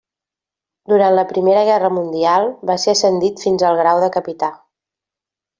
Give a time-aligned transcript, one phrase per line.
[0.93, 4.55] Durant la Primera Guerra Mundial va ser ascendit fins al grau de capità.